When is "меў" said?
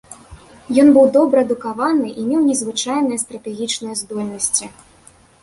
2.31-2.41